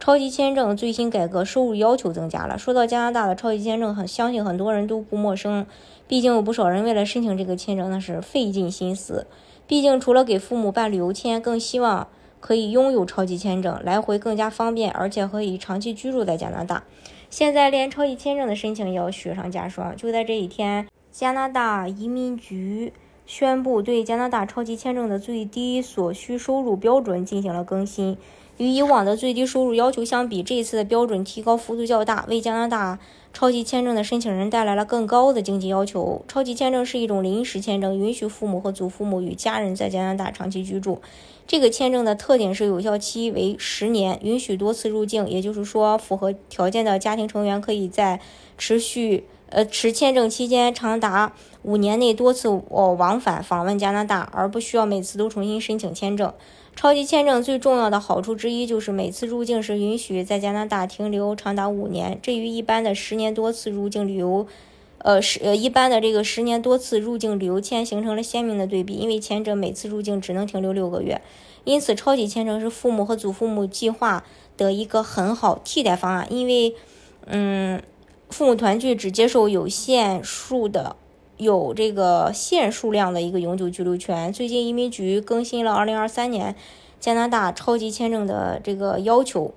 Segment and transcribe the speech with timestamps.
[0.00, 2.56] 超级签证最新改革，收入要求增加了。
[2.56, 5.66] 说到加拿大的超级签证，很相信很多人都不陌生。
[6.08, 9.26] 毕竟有不少人为了申请这个签证，那是费尽心思。
[9.66, 12.08] 毕竟除了给父母办旅游签，更希望
[12.40, 16.84] 可以拥有超级签证，来回更加方便，而且可以长期居住在加拿大。
[17.28, 19.94] 现在连超级签证的申请也要雪上加霜。
[19.94, 22.94] 就在这一天，加拿大移民局
[23.26, 28.16] 宣布对加拿大超级签证的最低所需收入标准进行了更新。
[28.60, 32.98] 与以往的最低收入要求相比，这一次的标准提高幅度较大，为加拿大
[33.32, 36.22] 超级签证的申请人带来了更高的经济要求。
[36.28, 41.00] 超级签证是一种临时签证，允许父母和祖父母与家人在加拿大长期居住。
[41.46, 48.20] 这个签证的特点是有效期为十年，允许多次入境，也就是说，符合条件的家庭成员可以在
[48.58, 56.30] 持续呃持签证期间长达五年内多次哦往返访问加拿大，而不需要每次都重新申请签证。
[56.80, 64.46] 超级签证最重要的好处之一就是每次入境时允许在加拿大停留长达五年，这与一般的十年多次入境旅游，
[64.96, 68.94] 呃，是呃一般的这个十年多次入境旅游签形成了鲜明的对比。
[68.94, 71.20] 因为前者每次入境只能停留六个月，
[71.64, 74.24] 因此超级签证是父母和祖父母计划
[74.56, 76.26] 的一个很好替代方案。
[76.30, 76.74] 因为，
[77.26, 77.82] 嗯，
[78.30, 80.96] 父母团聚只接受有限数的。
[81.40, 84.30] 有这个限数量的一个永久居留权。
[84.30, 86.54] 最近移民局更新了2023年
[87.00, 89.54] 加拿大超级签证的这个要求，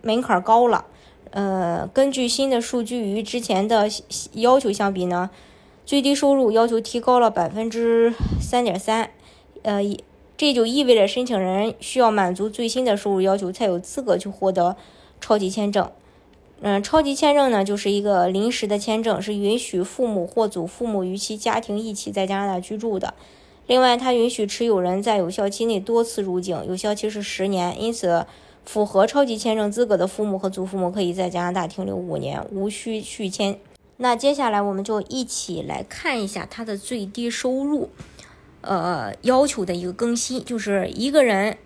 [0.00, 0.84] 门槛高了。
[1.32, 3.88] 呃，根据新的数据，与之前的
[4.34, 5.30] 要求相比呢，
[5.84, 9.10] 最低收入要求提高了百分之三点三。
[9.62, 9.80] 呃，
[10.36, 14.76] 这就意味着申请人需要满足最新的收入要求，才有资格去获得
[15.20, 15.90] 超级签证。
[16.60, 23.12] 嗯，超级签证呢，就是一个临时的签证，是允许父母或祖父母与其家庭一起在加拿大居住的。
[23.66, 27.78] 另外，它允许持有人在有效期内多次入境，有效期是十年。
[27.78, 28.26] 因此，
[28.64, 33.58] 符合超级签证资格的父母和祖父母可以在加拿大停留五年，无需续签。
[33.98, 37.90] 那接下来我们就一起来看一下它的最低收入，
[38.62, 41.58] 呃，要求的一个更新，就是一个人。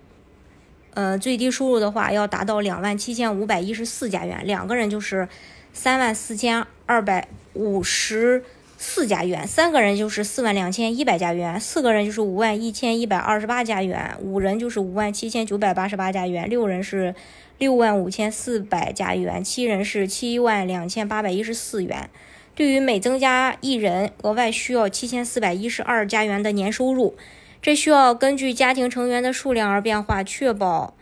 [0.99, 5.29] 呃，最低收入的话要达到两万七千五百一十四加元，两个人就是
[5.73, 8.43] 三万四千二百五十
[8.77, 17.15] 四加元，三个人就是四万两千一百加元，四个人就是五万一千一百二十八加元，五人就是五万七千九百八十八加元，六人是
[17.59, 22.11] 六万五千四百加元，七人是七万两千八百一十四元。
[22.57, 27.15] 对于每增加一人，额外需要七千四百一十二加元的年收入。
[27.61, 30.95] 这需要根据家庭成员的数量而变化，确保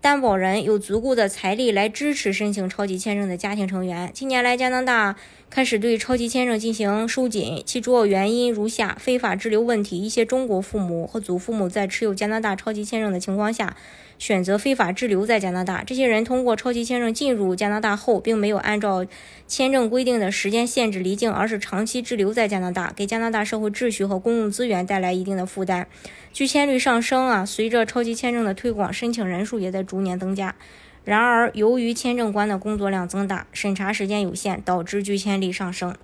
[0.00, 4.10] 担保人有足够的财力来支持申请超级签证的家庭成员。
[4.12, 5.16] 近年来，加拿大
[5.48, 9.98] 开始对超级签证进行收紧，其主要原因如下：非法滞留问题。
[10.00, 13.76] 一些中国父母和祖父母在持有加拿大超级签证的情况下。
[14.18, 19.04] 选择非法滞留在加拿大，这些人通过超级签证进入加拿大后，并没有按照
[19.46, 25.86] 签证规定的时间限制离境，而是长期滞留在加拿大，给加拿大社会秩序和公共资源带来一定的负担。
[26.32, 30.56] 拒签率上升啊，随着超级签证的推广，申请人数也在逐年增加。
[31.06, 35.94] 然而，由于签证官的工作量增大，审查时间有限，导致拒签率上升。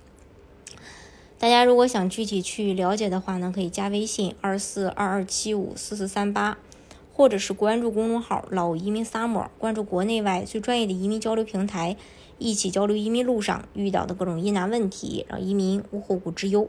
[1.37, 6.57] 大家如果想具体去了解的话呢，可以加微信二四二二七五四四三八。
[7.15, 11.95] 或者是关注公众号“老移民 summer”，关注国内外最专业的移民交流平台，
[12.39, 16.67] 一起交流移民路上遇到的各种疑难问题，让移民无后顾之忧。